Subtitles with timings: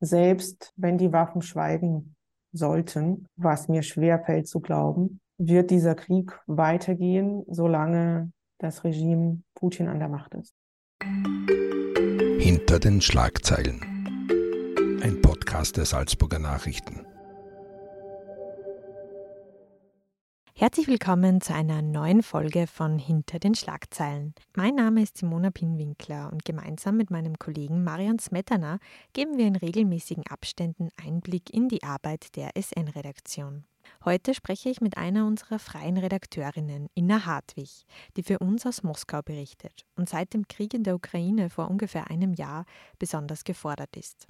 [0.00, 2.16] selbst wenn die Waffen schweigen
[2.52, 9.88] sollten, was mir schwer fällt zu glauben, wird dieser Krieg weitergehen, solange das Regime Putin
[9.88, 10.54] an der Macht ist.
[12.38, 13.80] Hinter den Schlagzeilen.
[15.02, 17.06] Ein Podcast der Salzburger Nachrichten.
[20.60, 24.34] Herzlich willkommen zu einer neuen Folge von Hinter den Schlagzeilen.
[24.54, 28.78] Mein Name ist Simona Pinwinkler und gemeinsam mit meinem Kollegen Marian Smetana
[29.14, 33.64] geben wir in regelmäßigen Abständen Einblick in die Arbeit der SN-Redaktion.
[34.04, 37.86] Heute spreche ich mit einer unserer freien Redakteurinnen, Inna Hartwig,
[38.18, 42.10] die für uns aus Moskau berichtet und seit dem Krieg in der Ukraine vor ungefähr
[42.10, 42.66] einem Jahr
[42.98, 44.26] besonders gefordert ist.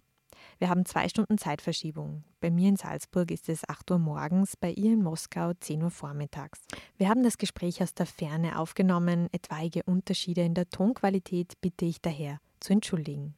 [0.59, 2.25] Wir haben zwei Stunden Zeitverschiebung.
[2.41, 5.91] Bei mir in Salzburg ist es 8 Uhr morgens, bei ihr in Moskau 10 Uhr
[5.91, 6.61] vormittags.
[6.97, 9.29] Wir haben das Gespräch aus der Ferne aufgenommen.
[9.33, 13.35] Etwaige Unterschiede in der Tonqualität bitte ich daher zu entschuldigen.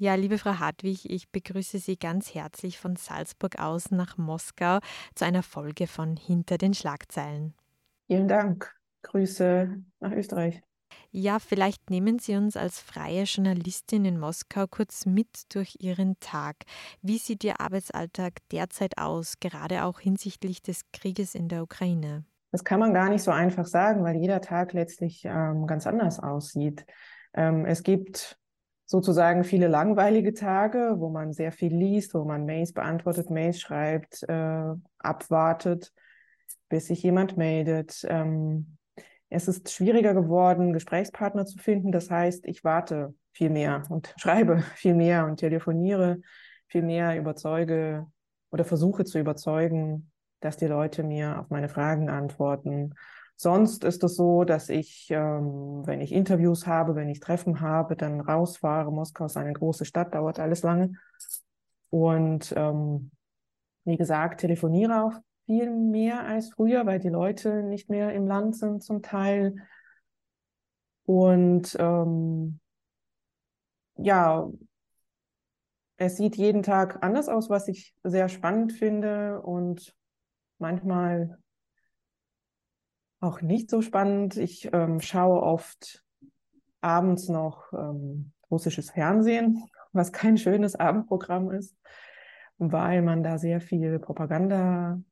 [0.00, 4.78] Ja, liebe Frau Hartwig, ich begrüße Sie ganz herzlich von Salzburg aus nach Moskau
[5.14, 7.52] zu einer Folge von Hinter den Schlagzeilen.
[8.06, 8.79] Vielen Dank.
[9.02, 10.62] Grüße nach Österreich.
[11.12, 16.56] Ja, vielleicht nehmen Sie uns als freie Journalistin in Moskau kurz mit durch Ihren Tag.
[17.02, 22.24] Wie sieht Ihr Arbeitsalltag derzeit aus, gerade auch hinsichtlich des Krieges in der Ukraine?
[22.52, 26.20] Das kann man gar nicht so einfach sagen, weil jeder Tag letztlich ähm, ganz anders
[26.20, 26.86] aussieht.
[27.34, 28.38] Ähm, es gibt
[28.86, 34.24] sozusagen viele langweilige Tage, wo man sehr viel liest, wo man Mails beantwortet, Mails schreibt,
[34.28, 35.92] äh, abwartet,
[36.68, 38.04] bis sich jemand meldet.
[38.08, 38.78] Ähm,
[39.30, 41.92] es ist schwieriger geworden, Gesprächspartner zu finden.
[41.92, 46.20] Das heißt, ich warte viel mehr und schreibe viel mehr und telefoniere
[46.66, 48.06] viel mehr, überzeuge
[48.50, 52.94] oder versuche zu überzeugen, dass die Leute mir auf meine Fragen antworten.
[53.36, 57.96] Sonst ist es so, dass ich, ähm, wenn ich Interviews habe, wenn ich Treffen habe,
[57.96, 58.92] dann rausfahre.
[58.92, 60.92] Moskau ist eine große Stadt, dauert alles lange.
[61.88, 63.10] Und ähm,
[63.84, 68.56] wie gesagt, telefoniere auch viel mehr als früher, weil die Leute nicht mehr im Land
[68.56, 69.56] sind zum Teil.
[71.06, 72.60] Und ähm,
[73.96, 74.48] ja,
[75.96, 79.92] es sieht jeden Tag anders aus, was ich sehr spannend finde und
[80.58, 81.36] manchmal
[83.18, 84.36] auch nicht so spannend.
[84.36, 86.04] Ich ähm, schaue oft
[86.80, 91.76] abends noch ähm, russisches Fernsehen, was kein schönes Abendprogramm ist,
[92.58, 95.02] weil man da sehr viel Propaganda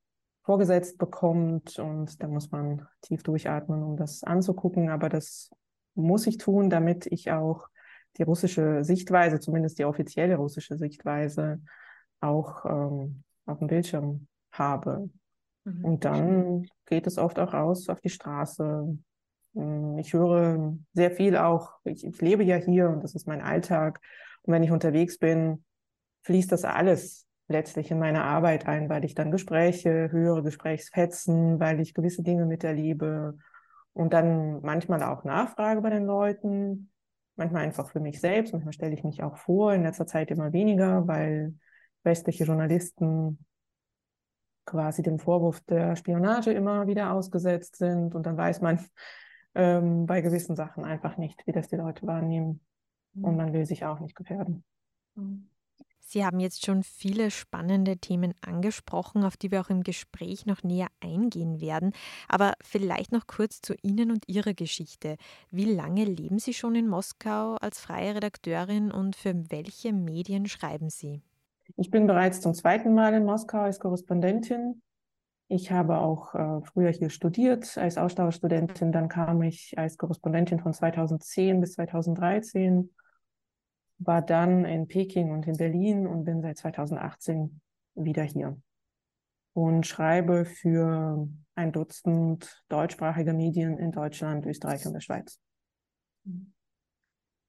[0.48, 4.88] vorgesetzt bekommt und da muss man tief durchatmen, um das anzugucken.
[4.88, 5.50] Aber das
[5.94, 7.68] muss ich tun, damit ich auch
[8.16, 11.60] die russische Sichtweise, zumindest die offizielle russische Sichtweise,
[12.20, 15.10] auch ähm, auf dem Bildschirm habe.
[15.64, 15.84] Mhm.
[15.84, 18.96] Und dann geht es oft auch raus auf die Straße.
[19.54, 23.42] Hm, ich höre sehr viel auch, ich, ich lebe ja hier und das ist mein
[23.42, 24.00] Alltag.
[24.44, 25.62] Und wenn ich unterwegs bin,
[26.22, 31.80] fließt das alles letztlich in meine Arbeit ein, weil ich dann Gespräche höre, Gesprächsfetzen, weil
[31.80, 33.38] ich gewisse Dinge miterlebe
[33.94, 36.90] und dann manchmal auch nachfrage bei den Leuten,
[37.36, 40.52] manchmal einfach für mich selbst, manchmal stelle ich mich auch vor, in letzter Zeit immer
[40.52, 41.54] weniger, weil
[42.04, 43.38] westliche Journalisten
[44.66, 48.84] quasi dem Vorwurf der Spionage immer wieder ausgesetzt sind und dann weiß man
[49.54, 52.60] ähm, bei gewissen Sachen einfach nicht, wie das die Leute wahrnehmen
[53.22, 54.64] und man will sich auch nicht gefährden.
[55.14, 55.48] Mhm.
[56.10, 60.62] Sie haben jetzt schon viele spannende Themen angesprochen, auf die wir auch im Gespräch noch
[60.62, 61.92] näher eingehen werden.
[62.30, 65.16] Aber vielleicht noch kurz zu Ihnen und Ihrer Geschichte.
[65.50, 70.88] Wie lange leben Sie schon in Moskau als freie Redakteurin und für welche Medien schreiben
[70.88, 71.20] Sie?
[71.76, 74.80] Ich bin bereits zum zweiten Mal in Moskau als Korrespondentin.
[75.48, 78.92] Ich habe auch äh, früher hier studiert als Austauschstudentin.
[78.92, 82.88] Dann kam ich als Korrespondentin von 2010 bis 2013
[83.98, 87.60] war dann in Peking und in Berlin und bin seit 2018
[87.94, 88.56] wieder hier
[89.58, 95.40] und schreibe für ein Dutzend deutschsprachige Medien in Deutschland, Österreich und der Schweiz.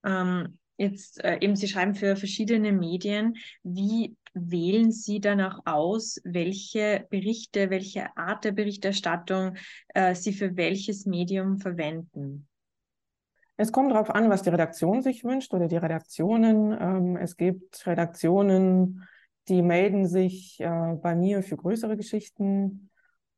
[0.04, 3.36] Ähm, jetzt äh, eben, Sie schreiben für verschiedene Medien.
[3.62, 9.56] Wie wählen Sie dann auch aus, welche Berichte, welche Art der Berichterstattung
[9.94, 12.48] äh, Sie für welches Medium verwenden?
[13.60, 16.74] Es kommt darauf an, was die Redaktion sich wünscht oder die Redaktionen.
[16.80, 19.06] Ähm, es gibt Redaktionen,
[19.48, 22.88] die melden sich äh, bei mir für größere Geschichten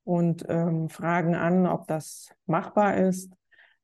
[0.04, 3.32] und ähm, fragen an, ob das machbar ist.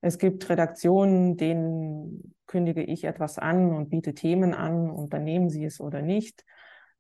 [0.01, 5.51] Es gibt Redaktionen, denen kündige ich etwas an und biete Themen an und dann nehmen
[5.51, 6.45] sie es oder nicht.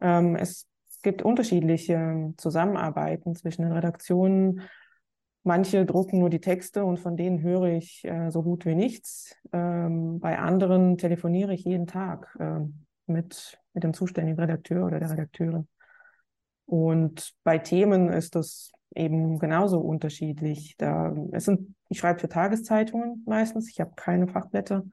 [0.00, 0.66] Ähm, es
[1.04, 4.62] gibt unterschiedliche Zusammenarbeiten zwischen den Redaktionen.
[5.48, 9.34] Manche drucken nur die Texte und von denen höre ich äh, so gut wie nichts.
[9.50, 12.60] Ähm, bei anderen telefoniere ich jeden Tag äh,
[13.06, 15.66] mit, mit dem zuständigen Redakteur oder der Redakteurin.
[16.66, 20.74] Und bei Themen ist das eben genauso unterschiedlich.
[20.76, 24.84] Da, es sind, ich schreibe für Tageszeitungen meistens, ich habe keine Fachblätter.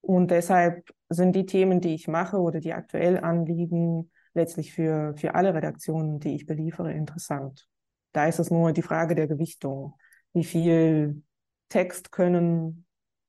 [0.00, 5.36] Und deshalb sind die Themen, die ich mache oder die aktuell anliegen, letztlich für, für
[5.36, 7.68] alle Redaktionen, die ich beliefere, interessant.
[8.12, 9.94] Da ist es nur die Frage der Gewichtung.
[10.32, 11.22] Wie viel
[11.68, 12.86] Text können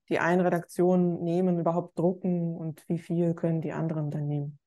[0.09, 4.59] die eine Redaktion nehmen, überhaupt drucken und wie viel können die anderen dann nehmen?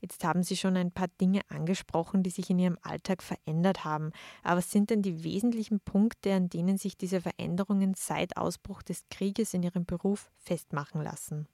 [0.00, 4.12] Jetzt haben Sie schon ein paar Dinge angesprochen, die sich in Ihrem Alltag verändert haben.
[4.42, 9.08] Aber was sind denn die wesentlichen Punkte, an denen sich diese Veränderungen seit Ausbruch des
[9.08, 11.48] Krieges in Ihrem Beruf festmachen lassen?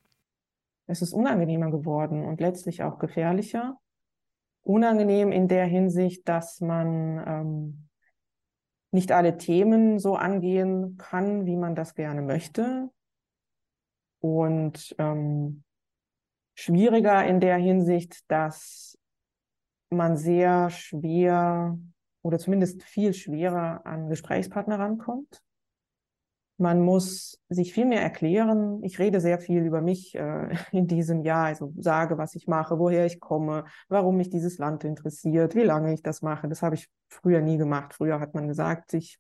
[0.87, 3.79] Es ist unangenehmer geworden und letztlich auch gefährlicher.
[4.63, 7.89] Unangenehm in der Hinsicht, dass man ähm,
[8.93, 12.91] nicht alle Themen so angehen kann, wie man das gerne möchte.
[14.21, 15.65] Und ähm,
[16.55, 18.99] schwieriger in der Hinsicht, dass
[19.89, 21.79] man sehr schwer
[22.23, 25.43] oder zumindest viel schwerer an Gesprächspartner rankommt.
[26.61, 28.85] Man muss sich viel mehr erklären.
[28.85, 32.79] Ich rede sehr viel über mich äh, in diesem Jahr, also sage, was ich mache,
[32.79, 36.49] woher ich komme, warum mich dieses Land interessiert, wie lange ich das mache.
[36.49, 37.95] Das habe ich früher nie gemacht.
[37.95, 39.19] Früher hat man gesagt, ich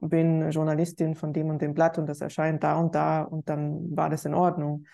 [0.00, 3.94] bin Journalistin von dem und dem Blatt und das erscheint da und da und dann
[3.94, 4.86] war das in Ordnung.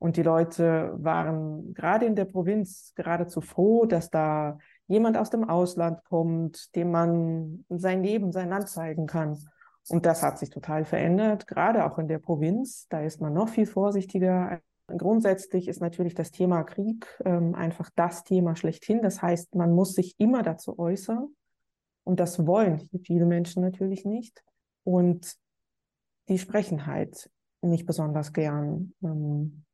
[0.00, 4.58] Und die Leute waren gerade in der Provinz geradezu froh, dass da
[4.88, 9.38] jemand aus dem Ausland kommt, dem man sein Leben, sein Land zeigen kann.
[9.88, 12.86] Und das hat sich total verändert, gerade auch in der Provinz.
[12.88, 14.60] Da ist man noch viel vorsichtiger.
[14.86, 19.02] Grundsätzlich ist natürlich das Thema Krieg ähm, einfach das Thema schlechthin.
[19.02, 21.28] Das heißt, man muss sich immer dazu äußern.
[22.04, 24.42] Und das wollen viele Menschen natürlich nicht.
[24.84, 25.36] Und
[26.28, 27.30] die sprechen halt
[27.62, 28.92] nicht besonders gern.
[29.02, 29.64] Ähm,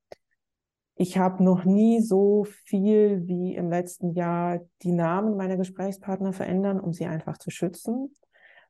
[0.97, 6.79] ich habe noch nie so viel wie im letzten Jahr die Namen meiner Gesprächspartner verändern,
[6.79, 8.15] um sie einfach zu schützen.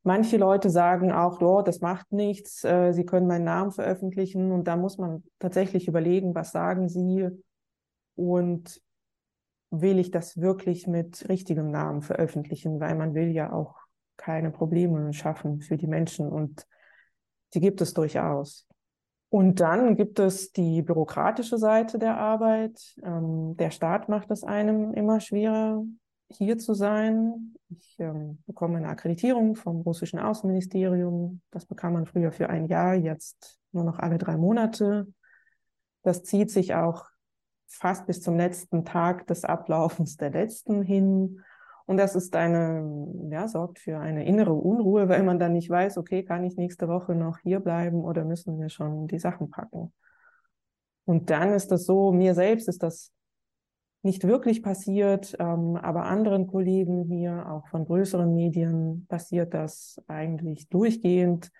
[0.06, 4.68] Manche Leute sagen auch, oh, das macht nichts, äh, sie können meinen Namen veröffentlichen und
[4.68, 7.28] da muss man tatsächlich überlegen, was sagen sie
[8.14, 8.82] und
[9.70, 13.76] will ich das wirklich mit richtigem Namen veröffentlichen, weil man will ja auch
[14.18, 16.66] keine Probleme schaffen für die Menschen und
[17.54, 18.68] die gibt es durchaus.
[19.30, 22.94] Und dann gibt es die bürokratische Seite der Arbeit.
[23.02, 25.82] Ähm, der Staat macht es einem immer schwerer,
[26.28, 27.54] hier zu sein.
[27.68, 31.40] Ich ähm, bekomme eine Akkreditierung vom russischen Außenministerium.
[31.50, 35.06] Das bekam man früher für ein Jahr, jetzt nur noch alle drei Monate.
[36.02, 37.06] Das zieht sich auch
[37.66, 41.40] fast bis zum letzten Tag des Ablaufens der letzten hin.
[41.86, 45.98] Und das ist eine, ja, sorgt für eine innere Unruhe, weil man dann nicht weiß,
[45.98, 49.92] okay, kann ich nächste Woche noch hier bleiben oder müssen wir schon die Sachen packen?
[51.04, 53.13] Und dann ist das so, mir selbst ist das
[54.04, 60.68] nicht wirklich passiert, ähm, aber anderen Kollegen hier, auch von größeren Medien, passiert das eigentlich
[60.68, 61.50] durchgehend,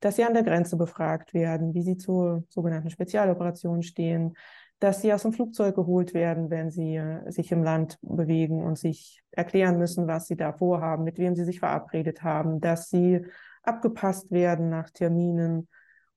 [0.00, 4.34] dass sie an der Grenze befragt werden, wie sie zur sogenannten Spezialoperation stehen,
[4.80, 9.22] dass sie aus dem Flugzeug geholt werden, wenn sie sich im Land bewegen und sich
[9.30, 13.24] erklären müssen, was sie da vorhaben, mit wem sie sich verabredet haben, dass sie
[13.62, 15.68] abgepasst werden nach Terminen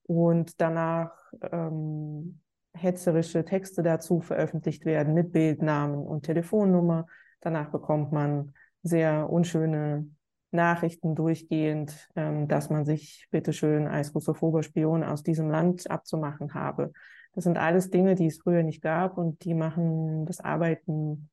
[0.03, 1.13] und danach
[1.49, 2.41] ähm,
[2.77, 7.07] hetzerische Texte dazu veröffentlicht werden mit Bildnamen und Telefonnummer.
[7.41, 8.53] Danach bekommt man
[8.83, 10.07] sehr unschöne
[10.51, 16.93] Nachrichten durchgehend, ähm, dass man sich bitteschön als russophober Spion aus diesem Land abzumachen habe.
[17.33, 21.29] Das sind alles Dinge, die es früher nicht gab und die machen das Arbeiten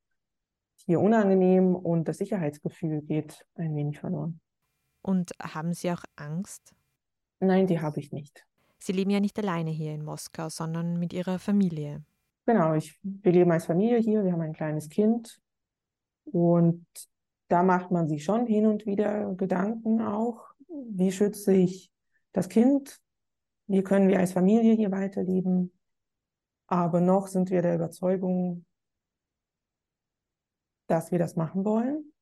[0.87, 4.41] hier unangenehm und das Sicherheitsgefühl geht ein wenig verloren.
[5.03, 6.75] Und haben Sie auch Angst?
[7.41, 8.45] Nein, die habe ich nicht.
[8.85, 12.05] Sie leben ja nicht alleine hier in Moskau, sondern mit Ihrer Familie.
[12.45, 15.41] Genau, ich, wir leben als Familie hier, wir haben ein kleines Kind
[16.27, 16.85] und
[17.49, 21.91] da macht man sich schon hin und wieder Gedanken auch, wie schütze ich
[22.33, 23.01] das Kind,
[23.69, 25.73] wie können wir als Familie hier weiterleben,
[26.67, 28.67] aber noch sind wir der Überzeugung,
[30.89, 32.13] dass wir das machen wollen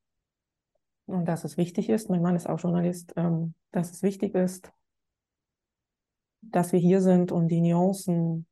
[1.07, 2.09] und dass es wichtig ist.
[2.09, 4.73] Mein Mann ist auch Journalist, ähm, dass es wichtig ist,
[6.42, 8.46] dass wir hier sind und die Nuancen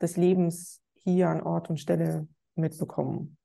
[0.00, 3.36] des Lebens hier an Ort und Stelle mitbekommen.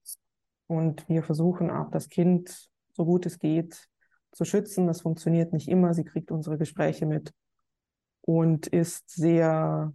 [0.67, 3.89] Und wir versuchen auch das Kind, so gut es geht,
[4.31, 4.87] zu schützen.
[4.87, 5.93] Das funktioniert nicht immer.
[5.93, 7.33] Sie kriegt unsere Gespräche mit
[8.21, 9.93] und ist sehr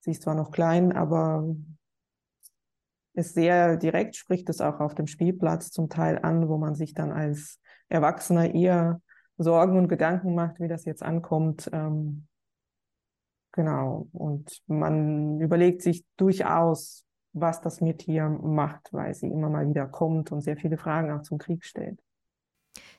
[0.00, 1.54] Sie ist zwar noch klein, aber
[3.14, 6.94] ist sehr direkt, spricht es auch auf dem Spielplatz zum Teil an, wo man sich
[6.94, 9.02] dann als Erwachsener eher
[9.36, 11.68] Sorgen und Gedanken macht, wie das jetzt ankommt.
[11.72, 12.26] Ähm,
[13.58, 14.06] genau.
[14.12, 19.88] Und man überlegt sich durchaus, was das mit ihr macht, weil sie immer mal wieder
[19.88, 21.98] kommt und sehr viele Fragen auch zum Krieg stellt.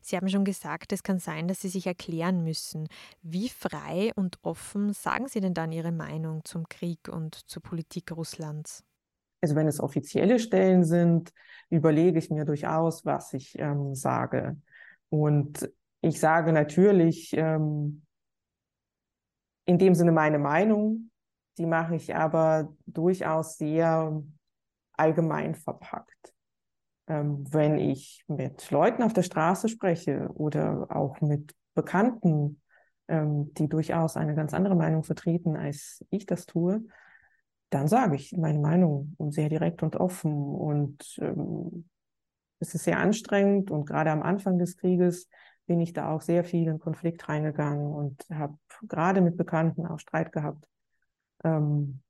[0.01, 2.89] Sie haben schon gesagt, es kann sein, dass Sie sich erklären müssen.
[3.21, 8.11] Wie frei und offen sagen Sie denn dann Ihre Meinung zum Krieg und zur Politik
[8.11, 8.83] Russlands?
[9.41, 11.31] Also wenn es offizielle Stellen sind,
[11.69, 14.57] überlege ich mir durchaus, was ich ähm, sage.
[15.07, 18.01] Und ich sage natürlich ähm,
[19.69, 21.11] in dem Sinne meine Meinung,
[21.59, 24.19] die mache ich aber durchaus sehr
[24.93, 26.33] allgemein verpackt.
[27.07, 32.63] Ähm, wenn ich mit Leuten auf der Straße spreche oder auch mit Bekannten,
[33.07, 36.81] ähm, die durchaus eine ganz andere Meinung vertreten, als ich das tue,
[37.69, 40.33] dann sage ich meine Meinung sehr direkt und offen.
[40.33, 41.87] Und ähm,
[42.59, 45.29] es ist sehr anstrengend und gerade am Anfang des Krieges
[45.69, 48.57] bin ich da auch sehr viel in Konflikt reingegangen und habe
[48.87, 50.67] gerade mit Bekannten auch Streit gehabt.
[51.43, 52.01] Ähm,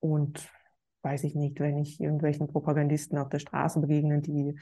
[0.00, 0.52] und
[1.00, 4.54] weiß ich nicht, wenn ich irgendwelchen Propagandisten auf der Straße begegne, die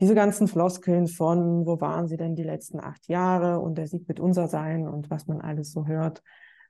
[0.00, 4.06] diese ganzen Floskeln von, wo waren sie denn die letzten acht Jahre und der Sieg
[4.06, 6.22] wird unser sein und was man alles so hört,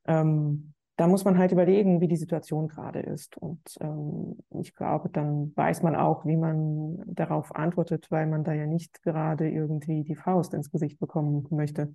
[0.07, 3.36] ähm, da muss man halt überlegen, wie die Situation gerade ist.
[3.36, 8.52] Und ähm, ich glaube, dann weiß man auch, wie man darauf antwortet, weil man da
[8.52, 11.94] ja nicht gerade irgendwie die Faust ins Gesicht bekommen möchte.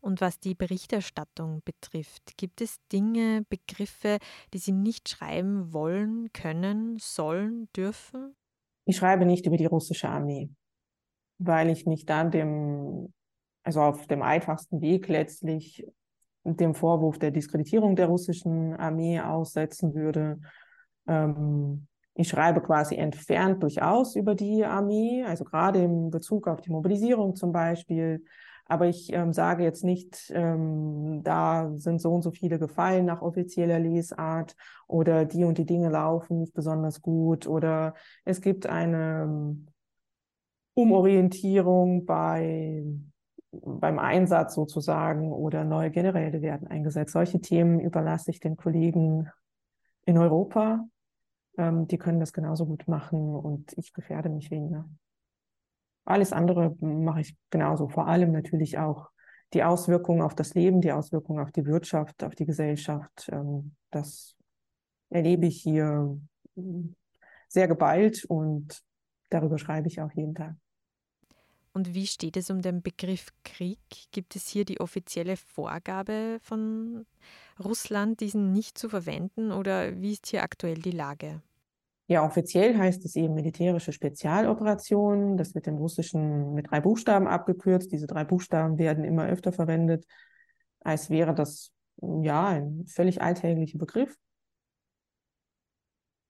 [0.00, 4.18] Und was die Berichterstattung betrifft, gibt es Dinge, Begriffe,
[4.52, 8.34] die Sie nicht schreiben wollen, können, sollen, dürfen?
[8.84, 10.50] Ich schreibe nicht über die russische Armee,
[11.38, 13.14] weil ich mich dann dem,
[13.62, 15.86] also auf dem einfachsten Weg letztlich
[16.44, 20.40] dem Vorwurf der Diskreditierung der russischen Armee aussetzen würde.
[21.06, 26.70] Ähm, ich schreibe quasi entfernt durchaus über die Armee, also gerade im Bezug auf die
[26.70, 28.24] Mobilisierung zum Beispiel.
[28.66, 33.22] Aber ich ähm, sage jetzt nicht, ähm, da sind so und so viele gefallen nach
[33.22, 34.54] offizieller Lesart
[34.86, 37.94] oder die und die Dinge laufen nicht besonders gut oder
[38.24, 39.66] es gibt eine ähm,
[40.74, 42.84] Umorientierung bei
[43.52, 47.12] beim Einsatz sozusagen oder neue Generäle werden eingesetzt.
[47.12, 49.30] Solche Themen überlasse ich den Kollegen
[50.06, 50.86] in Europa.
[51.58, 54.88] Ähm, die können das genauso gut machen und ich gefährde mich weniger.
[56.04, 57.88] Alles andere mache ich genauso.
[57.88, 59.10] Vor allem natürlich auch
[59.52, 63.28] die Auswirkungen auf das Leben, die Auswirkungen auf die Wirtschaft, auf die Gesellschaft.
[63.30, 64.34] Ähm, das
[65.10, 66.18] erlebe ich hier
[67.48, 68.82] sehr geballt und
[69.28, 70.54] darüber schreibe ich auch jeden Tag.
[71.74, 73.78] Und wie steht es um den Begriff Krieg?
[74.10, 77.06] Gibt es hier die offizielle Vorgabe von
[77.62, 81.40] Russland, diesen nicht zu verwenden oder wie ist hier aktuell die Lage?
[82.08, 85.38] Ja, offiziell heißt es eben militärische Spezialoperation.
[85.38, 87.90] Das wird im Russischen mit drei Buchstaben abgekürzt.
[87.90, 90.04] Diese drei Buchstaben werden immer öfter verwendet,
[90.80, 94.14] als wäre das ja ein völlig alltäglicher Begriff.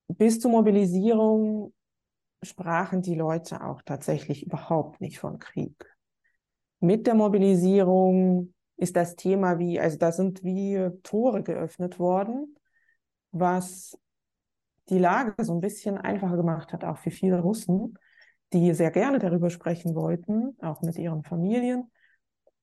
[0.06, 1.72] Bis zur Mobilisierung
[2.42, 5.84] sprachen die Leute auch tatsächlich überhaupt nicht von Krieg.
[6.80, 12.56] Mit der Mobilisierung ist das Thema wie, also da sind wie Tore geöffnet worden,
[13.30, 13.96] was
[14.88, 17.96] die Lage so ein bisschen einfacher gemacht hat, auch für viele Russen,
[18.52, 21.90] die sehr gerne darüber sprechen wollten, auch mit ihren Familien,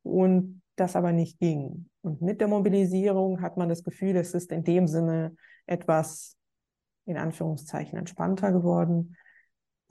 [0.04, 1.90] und das aber nicht ging.
[2.02, 6.38] Und mit der Mobilisierung hat man das Gefühl, es ist in dem Sinne etwas
[7.06, 9.16] in Anführungszeichen entspannter geworden.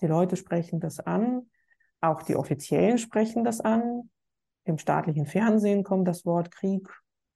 [0.00, 1.48] Die Leute sprechen das an,
[2.00, 4.10] auch die Offiziellen sprechen das an.
[4.64, 6.88] Im staatlichen Fernsehen kommt das Wort Krieg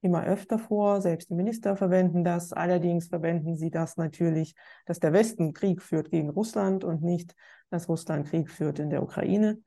[0.02, 1.00] immer öfter vor.
[1.00, 2.52] Selbst die Minister verwenden das.
[2.52, 4.54] Allerdings verwenden sie das natürlich,
[4.86, 7.34] dass der Westen Krieg führt gegen Russland und nicht,
[7.70, 9.62] dass Russland Krieg führt in der Ukraine.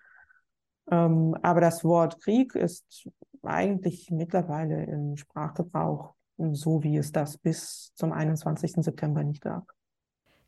[0.91, 3.09] Ähm, aber das Wort Krieg ist
[3.41, 8.83] eigentlich mittlerweile im Sprachgebrauch so, wie es das bis zum 21.
[8.83, 9.74] September nicht gab.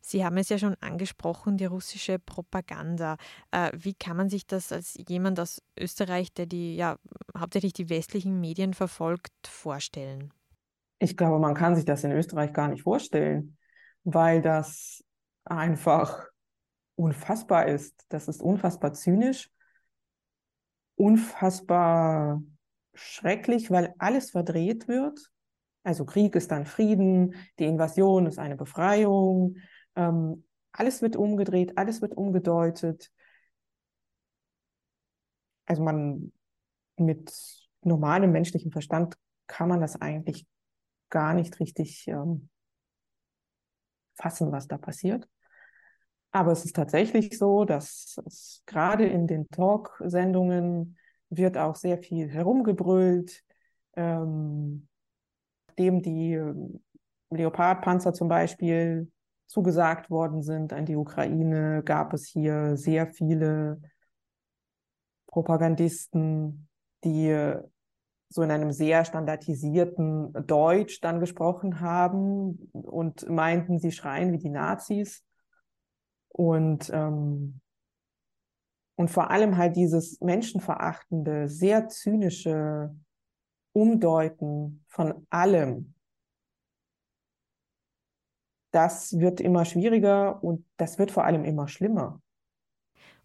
[0.08, 3.18] Sie haben es ja schon angesprochen, die russische Propaganda.
[3.52, 6.98] Äh, wie kann man sich das als jemand aus Österreich, der die ja
[7.38, 10.34] hauptsächlich die westlichen Medien verfolgt, vorstellen?
[11.00, 13.58] Ich glaube, man kann sich das in Österreich gar nicht vorstellen,
[14.06, 15.04] weil das
[15.44, 16.26] einfach
[16.96, 18.06] unfassbar ist.
[18.08, 19.52] Das ist unfassbar zynisch,
[20.96, 22.42] unfassbar
[22.94, 25.20] schrecklich, weil alles verdreht wird.
[25.84, 29.58] Also Krieg ist dann Frieden, die Invasion ist eine Befreiung,
[29.98, 33.12] ähm, alles wird umgedreht, alles wird umgedeutet.
[35.66, 36.32] Also man
[36.96, 37.34] mit
[37.82, 40.48] normalem menschlichem Verstand kann man das eigentlich
[41.10, 42.50] gar nicht richtig ähm,
[44.16, 45.28] fassen, was da passiert.
[46.32, 50.98] Aber es ist tatsächlich so, dass es gerade in den Talk-Sendungen
[51.30, 53.44] wird auch sehr viel herumgebrüllt.
[53.96, 54.88] Ähm,
[55.78, 56.84] dem die ähm,
[57.30, 59.12] Leopardpanzer zum Beispiel
[59.48, 63.82] zugesagt worden sind an die Ukraine, gab es hier sehr viele
[65.28, 66.68] Propagandisten,
[67.04, 67.56] die
[68.30, 74.50] so in einem sehr standardisierten Deutsch dann gesprochen haben und meinten, sie schreien wie die
[74.50, 75.24] Nazis.
[76.28, 77.62] Und, ähm,
[78.96, 82.94] und vor allem halt dieses menschenverachtende, sehr zynische
[83.72, 85.94] Umdeuten von allem.
[88.78, 92.22] Das wird immer schwieriger und das wird vor allem immer schlimmer.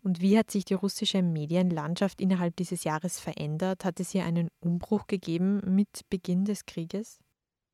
[0.02, 3.84] Und wie hat sich die russische Medienlandschaft innerhalb dieses Jahres verändert?
[3.84, 7.18] Hat es hier einen Umbruch gegeben mit Beginn des Krieges?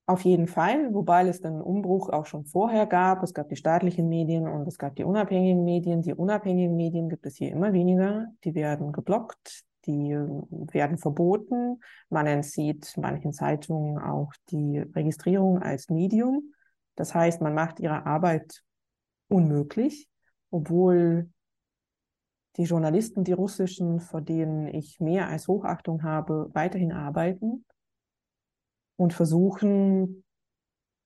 [0.07, 3.23] Auf jeden Fall, wobei es einen Umbruch auch schon vorher gab.
[3.23, 6.03] Es gab die staatlichen Medien und es gab die unabhängigen Medien.
[6.03, 8.27] Die unabhängigen Medien gibt es hier immer weniger.
[8.43, 10.17] Die werden geblockt, die
[10.73, 11.79] werden verboten.
[12.11, 16.55] Man entzieht manchen Zeitungen auch die Registrierung als Medium.
[16.99, 18.65] Das heißt, man macht ihre Arbeit
[19.29, 20.11] unmöglich,
[20.51, 21.31] obwohl
[22.57, 27.65] die Journalisten, die russischen, vor denen ich mehr als Hochachtung habe, weiterhin arbeiten
[28.97, 30.25] und versuchen,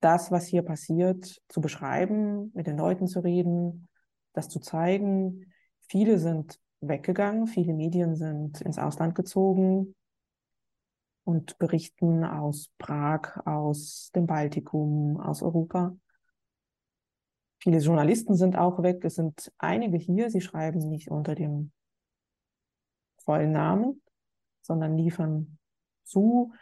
[0.00, 3.90] das, was hier passiert, zu beschreiben, mit den Leuten zu reden,
[4.32, 5.52] das zu zeigen.
[5.88, 9.94] Viele sind weggegangen, viele Medien sind ins Ausland gezogen
[11.24, 15.96] und berichten aus Prag, aus dem Baltikum, aus Europa.
[17.62, 19.04] Viele Journalisten sind auch weg.
[19.04, 21.70] Es sind einige hier, sie schreiben nicht unter dem
[23.24, 24.02] vollen Namen,
[24.62, 25.58] sondern liefern
[26.02, 26.52] zu.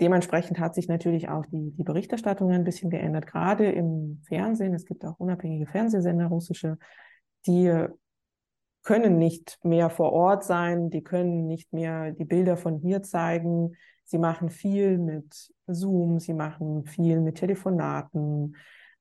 [0.00, 4.74] Dementsprechend hat sich natürlich auch die, die Berichterstattung ein bisschen geändert, gerade im Fernsehen.
[4.74, 6.76] Es gibt auch unabhängige Fernsehsender, russische,
[7.46, 7.86] die
[8.82, 13.76] können nicht mehr vor Ort sein, die können nicht mehr die Bilder von hier zeigen.
[14.04, 18.56] Sie machen viel mit Zoom, sie machen viel mit Telefonaten,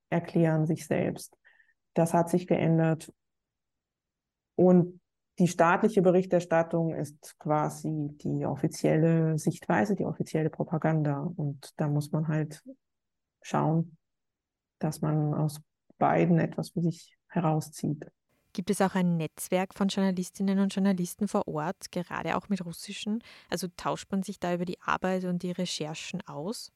[0.10, 1.36] erklären sich selbst.
[1.94, 3.12] Das hat sich geändert.
[4.56, 5.02] Und
[5.40, 11.22] die staatliche Berichterstattung ist quasi die offizielle Sichtweise, die offizielle Propaganda.
[11.36, 12.62] Und da muss man halt
[13.42, 13.98] schauen,
[14.78, 15.60] dass man aus
[15.98, 18.12] beiden etwas für sich herauszieht.
[18.54, 23.24] Gibt es auch ein Netzwerk von Journalistinnen und Journalisten vor Ort, gerade auch mit russischen?
[23.50, 26.72] Also tauscht man sich da über die Arbeit und die Recherchen aus?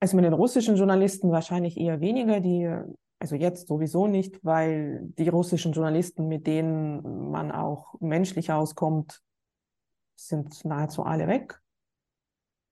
[0.00, 2.68] Also mit den russischen Journalisten wahrscheinlich eher weniger, die,
[3.20, 9.22] also jetzt sowieso nicht, weil die russischen Journalisten, mit denen man auch menschlich auskommt,
[10.16, 11.60] sind nahezu alle weg.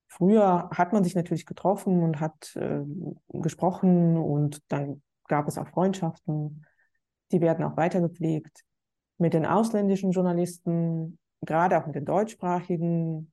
[0.08, 2.80] Früher hat man sich natürlich getroffen und hat äh,
[3.28, 6.66] gesprochen und dann gab es auch Freundschaften,
[7.32, 8.64] die werden auch weitergepflegt.
[9.18, 13.32] Mit den ausländischen Journalisten, gerade auch mit den deutschsprachigen,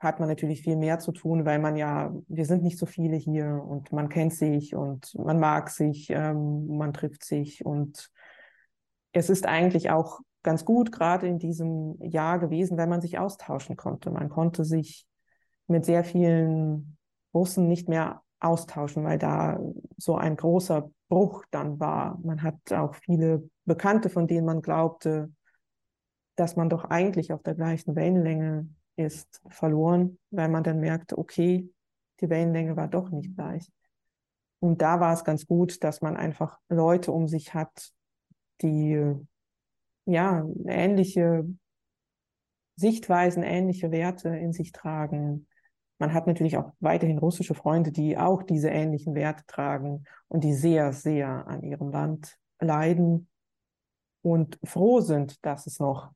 [0.00, 3.16] hat man natürlich viel mehr zu tun, weil man ja, wir sind nicht so viele
[3.16, 8.10] hier und man kennt sich und man mag sich, ähm, man trifft sich und
[9.12, 13.76] es ist eigentlich auch ganz gut gerade in diesem Jahr gewesen, weil man sich austauschen
[13.76, 14.10] konnte.
[14.10, 15.06] Man konnte sich
[15.66, 16.98] mit sehr vielen
[17.32, 19.58] Russen nicht mehr austauschen, weil da
[19.96, 22.18] so ein großer Bruch dann war.
[22.24, 25.32] Man hat auch viele Bekannte, von denen man glaubte,
[26.34, 31.70] dass man doch eigentlich auf der gleichen Wellenlänge ist verloren, weil man dann merkte, okay,
[32.20, 33.70] die Wellenlänge war doch nicht gleich.
[34.58, 37.92] Und da war es ganz gut, dass man einfach Leute um sich hat,
[38.60, 39.00] die
[40.06, 41.46] ja ähnliche
[42.74, 45.46] Sichtweisen, ähnliche Werte in sich tragen.
[46.04, 50.52] Man hat natürlich auch weiterhin russische Freunde, die auch diese ähnlichen Werte tragen und die
[50.52, 53.26] sehr, sehr an ihrem Land leiden
[54.20, 56.12] und froh sind, dass es noch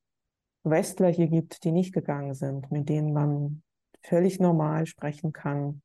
[0.63, 3.63] Westler hier gibt, die nicht gegangen sind, mit denen man
[4.03, 5.81] völlig normal sprechen kann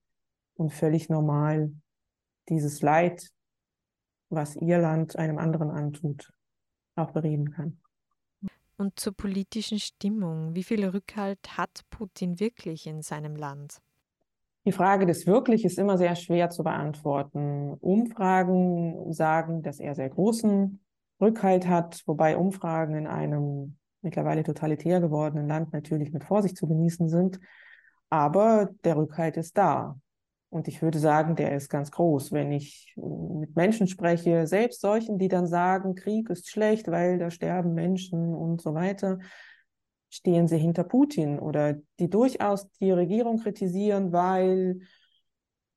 [0.55, 1.71] und völlig normal
[2.49, 3.31] dieses Leid,
[4.27, 6.33] was ihr Land einem anderen antut,
[6.97, 7.79] auch bereden kann.
[8.75, 10.55] Und zur politischen Stimmung.
[10.55, 13.81] Wie viel Rückhalt hat Putin wirklich in seinem Land?
[14.65, 17.73] Die Frage des wirklich ist immer sehr schwer zu beantworten.
[17.81, 20.79] Umfragen sagen, dass er sehr großen
[21.19, 27.09] Rückhalt hat, wobei Umfragen in einem mittlerweile totalitär gewordenen Land natürlich mit Vorsicht zu genießen
[27.09, 27.39] sind.
[28.09, 29.97] Aber der Rückhalt ist da.
[30.49, 32.31] Und ich würde sagen, der ist ganz groß.
[32.31, 37.31] Wenn ich mit Menschen spreche, selbst solchen, die dann sagen, Krieg ist schlecht, weil da
[37.31, 39.17] sterben Menschen und so weiter,
[40.13, 44.81] stehen sie hinter Putin oder die durchaus die Regierung kritisieren, weil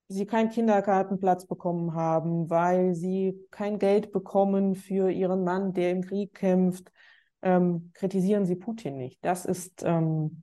[0.08, 6.02] sie keinen Kindergartenplatz bekommen haben, weil sie kein Geld bekommen für ihren Mann, der im
[6.02, 6.92] Krieg kämpft,
[7.40, 9.24] ähm, kritisieren Sie Putin nicht.
[9.24, 10.42] Das ist ähm,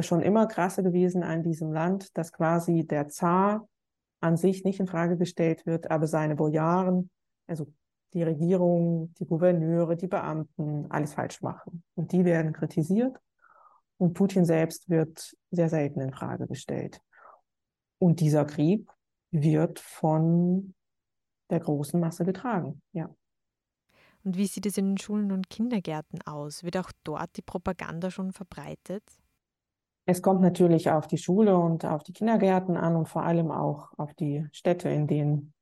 [0.00, 3.68] schon immer krasse gewesen an diesem Land, dass quasi der Zar
[4.20, 7.10] an sich nicht in Frage gestellt wird, aber seine Bojaren,
[7.48, 7.66] also
[8.12, 11.82] die Regierung, die Gouverneure, die Beamten, alles falsch machen.
[11.94, 13.16] Und die werden kritisiert.
[13.98, 17.00] Und Putin selbst wird sehr selten in Frage gestellt.
[17.98, 18.88] Und dieser Krieg
[19.30, 20.74] wird von
[21.50, 23.14] der großen Masse getragen, ja.
[24.22, 26.62] Und wie sieht es in den Schulen und Kindergärten aus?
[26.62, 29.02] Wird auch dort die Propaganda schon verbreitet?
[30.04, 33.92] Es kommt natürlich auf die Schule und auf die Kindergärten an und vor allem auch
[33.96, 35.54] auf die Städte, in denen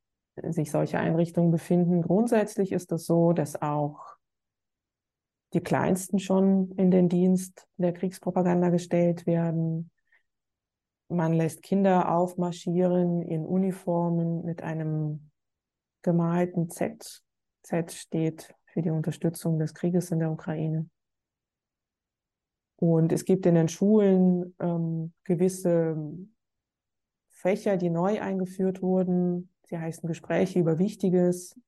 [0.51, 2.03] sich solche Einrichtungen befinden.
[2.03, 4.17] Grundsätzlich ist es so, dass auch
[5.55, 9.91] die Kleinsten schon in den Dienst der Kriegspropaganda gestellt werden.
[11.09, 15.31] Man lässt Kinder aufmarschieren in Uniformen mit einem
[16.03, 17.23] gemalten Z.
[17.63, 20.89] Z steht für die Unterstützung des Krieges in der Ukraine.
[22.77, 25.97] Und es gibt in den Schulen ähm, gewisse
[27.29, 29.51] Fächer, die neu eingeführt wurden.
[29.69, 31.59] Sie heißen Gespräche über Wichtiges.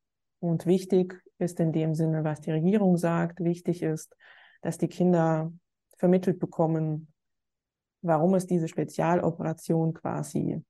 [0.41, 3.41] Und wichtig ist in dem Sinne, was die Regierung sagt.
[3.41, 4.17] Wichtig ist,
[4.63, 5.53] dass die Kinder
[5.99, 7.13] vermittelt bekommen,
[8.03, 10.63] warum es diese Spezialoperation quasi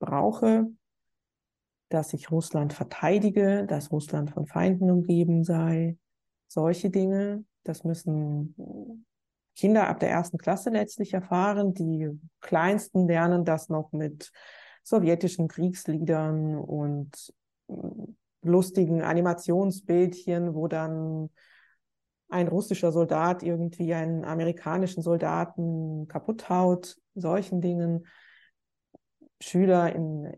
[0.00, 0.66] brauche,
[1.88, 5.96] dass sich Russland verteidige, dass Russland von Feinden umgeben sei.
[6.48, 9.04] Solche Dinge, das müssen
[9.54, 11.74] Kinder ab der ersten Klasse letztlich erfahren.
[11.74, 14.32] Die Kleinsten lernen das noch mit
[14.82, 17.32] sowjetischen Kriegsliedern und
[17.68, 17.74] äh,
[18.42, 21.30] lustigen Animationsbildchen, wo dann
[22.28, 28.06] ein russischer Soldat irgendwie einen amerikanischen Soldaten kaputt haut, solchen Dingen.
[29.40, 30.32] Schüler in,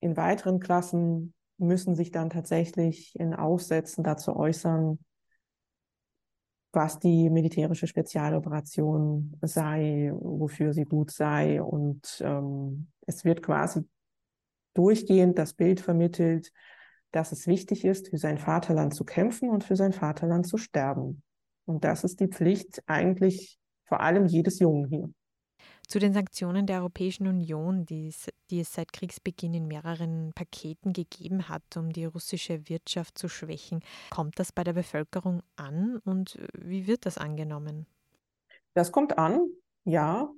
[0.00, 4.98] in weiteren Klassen müssen sich dann tatsächlich in Aufsätzen dazu äußern,
[6.74, 11.62] was die militärische Spezialoperation sei, wofür sie gut sei.
[11.62, 13.82] Und ähm, es wird quasi
[14.74, 16.52] durchgehend das Bild vermittelt,
[17.12, 21.22] dass es wichtig ist, für sein Vaterland zu kämpfen und für sein Vaterland zu sterben.
[21.64, 25.10] Und das ist die Pflicht eigentlich vor allem jedes Jungen hier.
[25.88, 30.92] Zu den Sanktionen der Europäischen Union, die es, die es seit Kriegsbeginn in mehreren Paketen
[30.92, 36.38] gegeben hat, um die russische Wirtschaft zu schwächen, kommt das bei der Bevölkerung an und
[36.54, 37.86] wie wird das angenommen?
[38.72, 39.46] Das kommt an,
[39.84, 40.30] ja.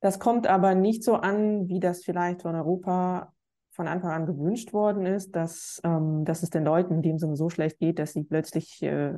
[0.00, 3.32] Das kommt aber nicht so an, wie das vielleicht von Europa
[3.72, 7.36] von Anfang an gewünscht worden ist, dass, ähm, dass es den Leuten in dem Sinne
[7.36, 9.14] so schlecht geht, dass sie plötzlich äh,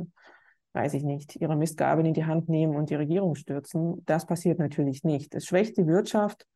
[0.78, 4.04] weiß ich nicht, ihre Mistgabel in die Hand nehmen und die Regierung stürzen.
[4.06, 5.34] Das passiert natürlich nicht.
[5.34, 6.46] Es schwächt die Wirtschaft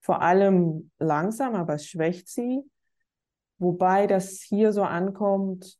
[0.00, 2.62] vor allem langsam, aber es schwächt sie.
[3.58, 5.76] Wobei das hier so ankommt,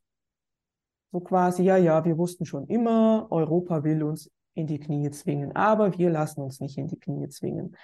[1.12, 5.54] so quasi, ja, ja, wir wussten schon immer, Europa will uns in die Knie zwingen,
[5.54, 7.76] aber wir lassen uns nicht in die Knie zwingen.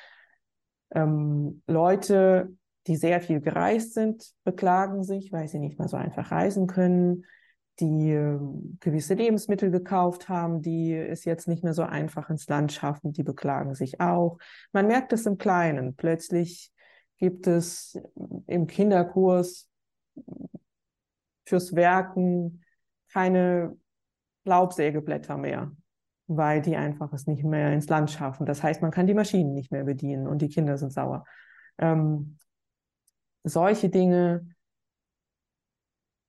[0.91, 2.53] Ähm, Leute,
[2.89, 7.25] die sehr viel gereist sind, beklagen sich, weil sie nicht mehr so einfach reisen können
[7.81, 12.73] die ähm, gewisse Lebensmittel gekauft haben, die es jetzt nicht mehr so einfach ins Land
[12.73, 14.39] schaffen, die beklagen sich auch.
[14.73, 15.95] Man merkt es im Kleinen.
[15.95, 16.73] Plötzlich
[17.19, 17.99] gibt es
[18.47, 19.69] im Kinderkurs
[21.45, 22.65] fürs Werken
[23.13, 23.77] keine
[24.45, 25.73] Laubsägeblätter mehr,
[26.27, 28.47] weil die einfach es nicht mehr ins Land schaffen.
[28.47, 31.25] Das heißt, man kann die Maschinen nicht mehr bedienen und die Kinder sind sauer.
[31.79, 32.39] Ähm,
[33.45, 34.49] solche Dinge.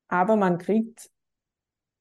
[0.07, 1.09] Aber man kriegt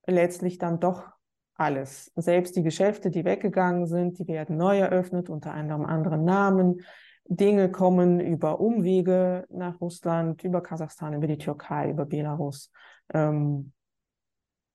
[0.06, 1.08] letztlich dann doch
[1.56, 2.12] alles.
[2.16, 6.82] Selbst die Geschäfte, die weggegangen sind, die werden neu eröffnet unter einem anderen Namen.
[7.24, 12.70] Dinge kommen über Umwege nach Russland, über Kasachstan, über die Türkei, über Belarus.
[13.12, 13.72] Ähm,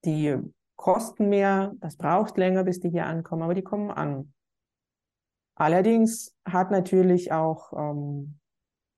[0.03, 0.37] die
[0.75, 4.33] kosten mehr, das braucht länger, bis die hier ankommen, aber die kommen an.
[5.55, 8.39] Allerdings hat natürlich auch ähm,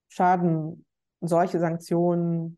[0.08, 0.86] Schaden
[1.20, 2.58] solche Sanktionen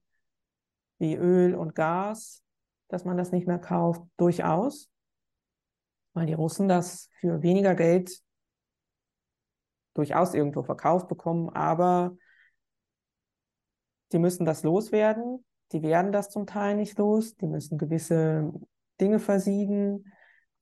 [1.00, 2.45] wie Öl und Gas
[2.88, 4.90] dass man das nicht mehr kauft, durchaus,
[6.14, 8.22] weil die Russen das für weniger Geld
[9.94, 12.16] durchaus irgendwo verkauft bekommen, aber
[14.12, 15.44] die müssen das loswerden.
[15.72, 17.36] Die werden das zum Teil nicht los.
[17.36, 18.54] Die müssen gewisse
[19.02, 20.14] Dinge versiegen.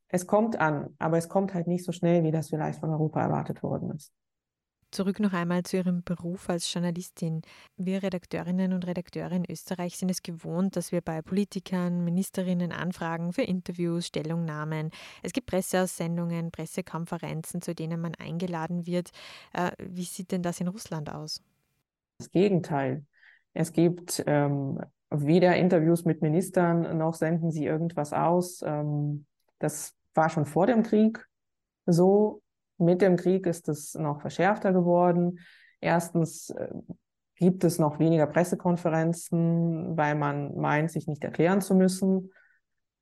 [0.07, 3.21] Es kommt an, aber es kommt halt nicht so schnell, wie das vielleicht von Europa
[3.21, 4.13] erwartet worden ist.
[4.93, 7.41] Zurück noch einmal zu Ihrem Beruf als Journalistin.
[7.77, 13.33] Wir Redakteurinnen und Redakteure in Österreich sind es gewohnt, dass wir bei Politikern, Ministerinnen anfragen
[13.33, 14.91] für Interviews, Stellungnahmen.
[15.23, 19.09] Es gibt Presseaussendungen, Pressekonferenzen, zu denen man eingeladen wird.
[19.53, 21.41] Äh, wie sieht denn das in Russland aus?
[22.19, 23.03] Das Gegenteil.
[23.55, 24.79] Es gibt ähm,
[25.09, 28.61] weder Interviews mit Ministern noch senden sie irgendwas aus.
[28.63, 29.25] Ähm,
[29.57, 31.27] das war schon vor dem Krieg
[31.87, 32.42] so.
[32.77, 35.39] Mit dem Krieg ist es noch verschärfter geworden.
[35.79, 36.69] Erstens äh,
[37.35, 42.31] gibt es noch weniger Pressekonferenzen, weil man meint, sich nicht erklären zu müssen.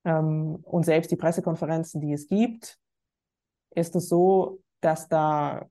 [0.04, 2.78] Ähm, und selbst die Pressekonferenzen, die es gibt,
[3.72, 5.70] ist es so, dass da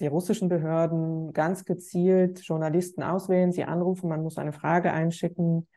[0.00, 5.68] die russischen Behörden ganz gezielt Journalisten auswählen, sie anrufen, man muss eine Frage einschicken.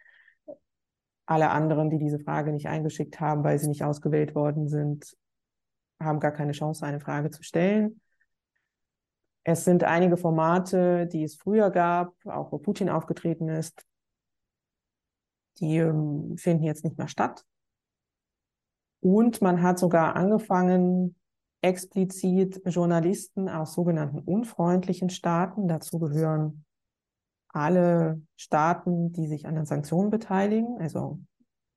[1.25, 5.15] Alle anderen, die diese Frage nicht eingeschickt haben, weil sie nicht ausgewählt worden sind,
[5.99, 8.01] haben gar keine Chance, eine Frage zu stellen.
[9.43, 13.85] Es sind einige Formate, die es früher gab, auch wo Putin aufgetreten ist,
[15.59, 17.45] die ähm, finden jetzt nicht mehr statt.
[19.01, 21.15] Und man hat sogar angefangen,
[21.62, 26.65] explizit Journalisten aus sogenannten unfreundlichen Staaten, dazu gehören
[27.49, 31.19] alle Staaten, die sich an den Sanktionen beteiligen, also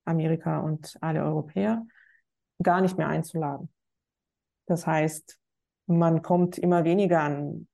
[0.05, 1.87] Amerika und alle Europäer,
[2.63, 3.71] gar nicht mehr einzuladen.
[4.67, 5.39] Das heißt,
[5.87, 7.67] man kommt immer weniger an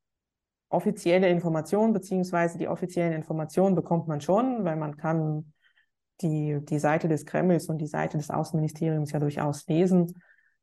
[0.71, 5.53] offizielle Informationen, beziehungsweise die offiziellen Informationen bekommt man schon, weil man kann
[6.21, 10.15] die, die Seite des Kremls und die Seite des Außenministeriums ja durchaus lesen.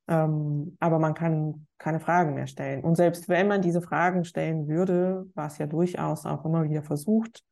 [0.08, 2.84] Ähm, aber man kann keine Fragen mehr stellen.
[2.84, 7.44] Und selbst wenn man diese Fragen stellen würde, was ja durchaus auch immer wieder versucht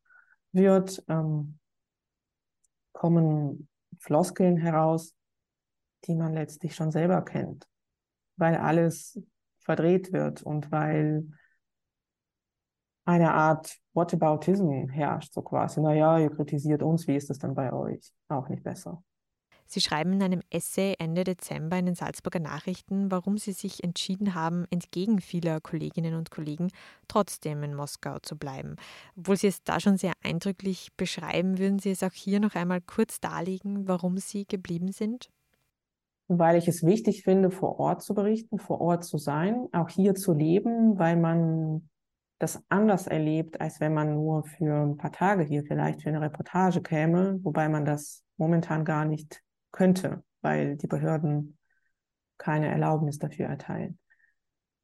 [0.52, 1.58] wird, ähm,
[2.92, 3.68] kommen
[4.00, 5.16] Floskeln heraus,
[6.06, 7.68] die man letztlich schon selber kennt,
[8.38, 9.22] weil alles
[9.60, 11.28] verdreht wird und weil
[13.06, 17.74] eine Art Whataboutism herrscht, so quasi, naja, ihr kritisiert uns, wie ist es dann bei
[17.74, 18.14] euch?
[18.30, 19.04] Auch nicht besser.
[19.66, 24.36] Sie schreiben in einem Essay Ende Dezember in den Salzburger Nachrichten, warum Sie sich entschieden
[24.36, 26.70] haben, entgegen vieler Kolleginnen und Kollegen
[27.08, 28.76] trotzdem in Moskau zu bleiben.
[29.18, 32.82] Obwohl Sie es da schon sehr eindrücklich beschreiben, würden Sie es auch hier noch einmal
[32.82, 35.30] kurz darlegen, warum Sie geblieben sind?
[36.28, 40.16] Weil ich es wichtig finde, vor Ort zu berichten, vor Ort zu sein, auch hier
[40.16, 41.90] zu leben, weil man
[42.40, 46.22] das anders erlebt, als wenn man nur für ein paar Tage hier vielleicht für eine
[46.22, 51.58] Reportage käme, wobei man das momentan gar nicht könnte, weil die Behörden
[52.38, 53.98] keine Erlaubnis dafür erteilen.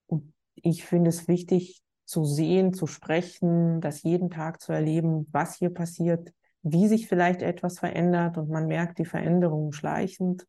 [0.07, 5.55] Und ich finde es wichtig zu sehen, zu sprechen, das jeden Tag zu erleben, was
[5.55, 10.45] hier passiert, wie sich vielleicht etwas verändert und man merkt die Veränderungen schleichend.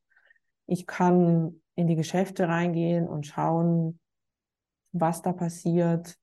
[0.70, 3.98] Ich kann in die Geschäfte reingehen und schauen,
[4.92, 6.16] was da passiert.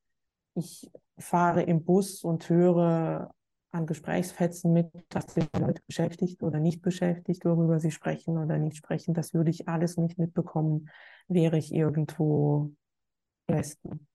[0.56, 3.34] Ich fahre im Bus und höre
[3.72, 8.78] an Gesprächsfetzen mit, dass die Leute beschäftigt oder nicht beschäftigt, worüber sie sprechen oder nicht
[8.78, 9.14] sprechen.
[9.14, 10.90] Das würde ich alles nicht mitbekommen,
[11.28, 12.72] wäre ich irgendwo
[13.48, 14.08] im Westen.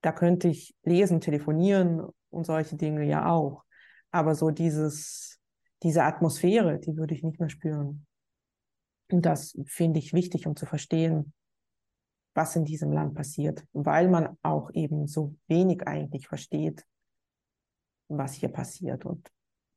[0.00, 3.62] Da könnte ich lesen, telefonieren und solche Dinge ja auch.
[4.10, 5.38] Aber so dieses,
[5.84, 8.08] diese Atmosphäre, die würde ich nicht mehr spüren.
[9.12, 11.32] Und das finde ich wichtig, um zu verstehen,
[12.34, 16.86] was in diesem Land passiert, weil man auch eben so wenig eigentlich versteht,
[18.08, 19.30] was hier passiert und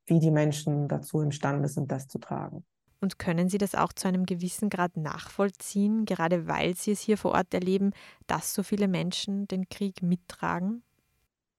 [0.05, 2.65] wie die Menschen dazu imstande sind, das zu tragen.
[3.01, 7.17] Und können Sie das auch zu einem gewissen Grad nachvollziehen, gerade weil Sie es hier
[7.17, 7.91] vor Ort erleben,
[8.25, 10.81] dass so viele Menschen den Krieg mittragen?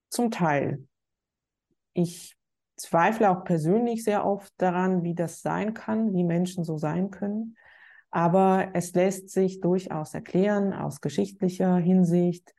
[0.08, 0.86] Zum Teil.
[1.92, 2.36] Ich
[2.76, 7.56] zweifle auch persönlich sehr oft daran, wie das sein kann, wie Menschen so sein können.
[8.10, 12.54] Aber es lässt sich durchaus erklären aus geschichtlicher Hinsicht,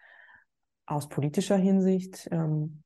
[0.86, 2.28] aus politischer Hinsicht.
[2.32, 2.84] Ähm,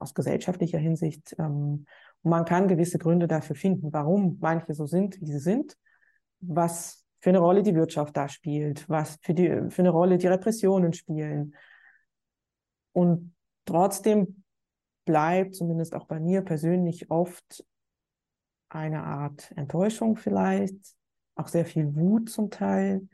[0.00, 1.34] aus gesellschaftlicher Hinsicht.
[1.38, 1.86] Ähm,
[2.22, 5.76] man kann gewisse Gründe dafür finden, warum manche so sind, wie sie sind,
[6.40, 10.26] was für eine Rolle die Wirtschaft da spielt, was für, die, für eine Rolle die
[10.26, 11.54] Repressionen spielen.
[12.92, 14.44] Und trotzdem
[15.04, 17.64] bleibt, zumindest auch bei mir persönlich, oft
[18.68, 20.76] eine Art Enttäuschung vielleicht,
[21.34, 23.08] auch sehr viel Wut zum Teil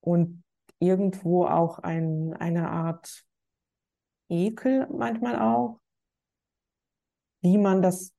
[0.00, 0.42] und
[0.78, 3.24] irgendwo auch ein, eine Art
[4.28, 5.80] Ekel manchmal auch,
[7.42, 8.12] wie man das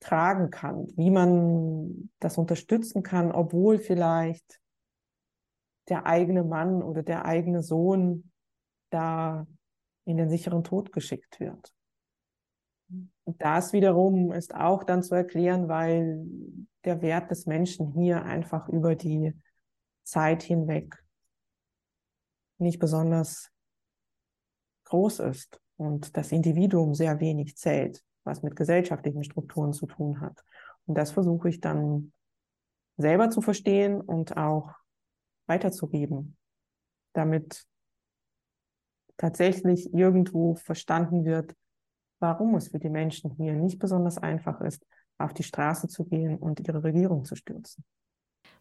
[0.00, 4.60] tragen kann, wie man das unterstützen kann, obwohl vielleicht
[5.88, 8.30] der eigene Mann oder der eigene Sohn
[8.90, 9.46] da
[10.04, 11.72] in den sicheren Tod geschickt wird.
[13.36, 16.24] Das wiederum ist auch dann zu erklären, weil
[16.84, 19.34] der Wert des Menschen hier einfach über die
[20.02, 20.96] Zeit hinweg
[22.56, 23.50] nicht besonders
[24.84, 30.44] groß ist und das Individuum sehr wenig zählt was mit gesellschaftlichen Strukturen zu tun hat.
[30.86, 32.12] Und das versuche ich dann
[32.96, 34.70] selber zu verstehen und auch
[35.46, 36.36] weiterzugeben,
[37.14, 37.66] damit
[39.16, 41.56] tatsächlich irgendwo verstanden wird,
[42.20, 44.84] warum es für die Menschen hier nicht besonders einfach ist,
[45.18, 47.84] auf die Straße zu gehen und ihre Regierung zu stürzen.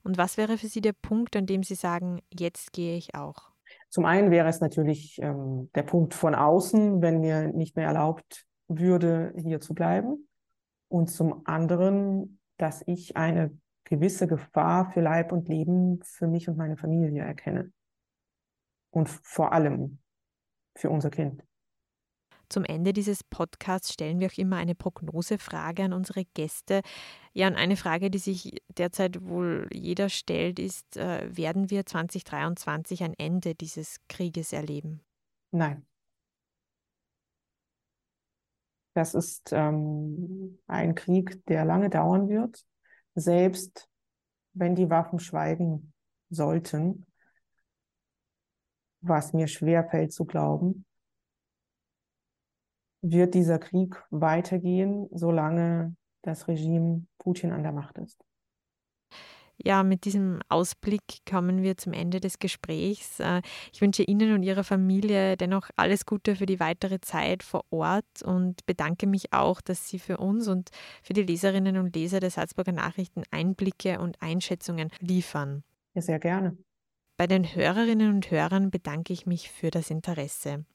[0.03, 3.51] Und was wäre für Sie der Punkt, an dem Sie sagen, jetzt gehe ich auch?
[3.89, 8.45] Zum einen wäre es natürlich ähm, der Punkt von außen, wenn mir nicht mehr erlaubt
[8.67, 10.27] würde, hier zu bleiben.
[10.89, 16.57] Und zum anderen, dass ich eine gewisse Gefahr für Leib und Leben für mich und
[16.57, 17.71] meine Familie erkenne.
[18.91, 19.99] Und vor allem
[20.75, 21.43] für unser Kind.
[22.49, 26.81] Zum Ende dieses Podcasts stellen wir auch immer eine Prognosefrage an unsere Gäste.
[27.33, 33.03] Ja, und eine Frage, die sich derzeit wohl jeder stellt, ist, äh, werden wir 2023
[33.03, 35.01] ein Ende dieses Krieges erleben?
[35.51, 35.85] Nein.
[38.93, 42.65] Das ist ähm, ein Krieg, der lange dauern wird,
[43.13, 43.87] selbst
[44.53, 45.93] wenn die Waffen schweigen
[46.29, 47.05] sollten,
[49.01, 50.86] was mir schwerfällt zu glauben
[53.11, 58.23] wird dieser Krieg weitergehen, solange das Regime Putin an der Macht ist.
[59.63, 63.19] Ja, mit diesem Ausblick kommen wir zum Ende des Gesprächs.
[63.19, 63.41] Äh,
[63.73, 68.21] ich wünsche Ihnen und Ihrer Familie dennoch alles Gute für die weitere Zeit vor Ort
[68.23, 70.69] und bedanke mich auch, dass Sie für uns und
[71.01, 75.63] für die Leserinnen und Leser der Salzburger Nachrichten Einblicke und Einschätzungen liefern.
[75.95, 76.55] Ja, sehr gerne.
[77.17, 80.65] Bei den Hörerinnen und Hörern bedanke ich mich für das Interesse.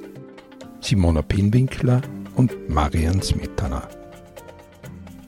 [0.81, 2.01] Simona Pinwinkler
[2.35, 3.87] und Marian Smetana.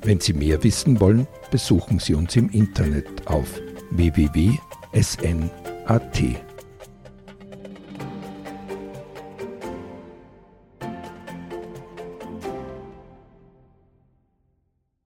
[0.06, 4.62] Wenn Sie mehr wissen wollen, besuchen Sie uns im Internet auf www.sn.at.